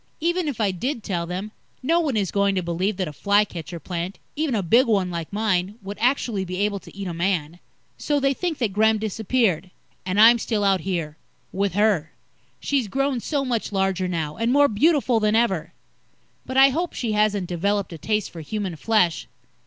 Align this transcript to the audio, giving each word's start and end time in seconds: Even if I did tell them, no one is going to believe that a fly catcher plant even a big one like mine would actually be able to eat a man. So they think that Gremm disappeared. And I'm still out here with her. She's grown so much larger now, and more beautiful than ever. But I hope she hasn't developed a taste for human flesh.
Even 0.19 0.47
if 0.47 0.59
I 0.59 0.71
did 0.71 1.03
tell 1.03 1.27
them, 1.27 1.51
no 1.83 1.99
one 1.99 2.17
is 2.17 2.31
going 2.31 2.55
to 2.55 2.63
believe 2.63 2.97
that 2.97 3.07
a 3.07 3.13
fly 3.13 3.45
catcher 3.45 3.79
plant 3.79 4.17
even 4.35 4.55
a 4.55 4.63
big 4.63 4.87
one 4.87 5.11
like 5.11 5.31
mine 5.31 5.77
would 5.83 5.99
actually 6.01 6.43
be 6.43 6.57
able 6.61 6.79
to 6.79 6.97
eat 6.97 7.05
a 7.07 7.13
man. 7.13 7.59
So 7.99 8.19
they 8.19 8.33
think 8.33 8.57
that 8.57 8.73
Gremm 8.73 8.97
disappeared. 8.99 9.69
And 10.03 10.19
I'm 10.19 10.39
still 10.39 10.63
out 10.63 10.81
here 10.81 11.17
with 11.51 11.75
her. 11.75 12.13
She's 12.59 12.87
grown 12.87 13.19
so 13.19 13.45
much 13.45 13.71
larger 13.71 14.07
now, 14.07 14.37
and 14.37 14.51
more 14.51 14.67
beautiful 14.67 15.19
than 15.19 15.35
ever. 15.35 15.71
But 16.47 16.57
I 16.57 16.69
hope 16.69 16.93
she 16.93 17.11
hasn't 17.11 17.45
developed 17.45 17.93
a 17.93 17.99
taste 17.99 18.31
for 18.31 18.41
human 18.41 18.77
flesh. 18.77 19.27